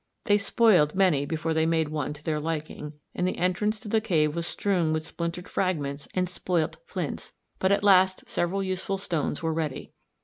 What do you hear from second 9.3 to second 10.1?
were ready.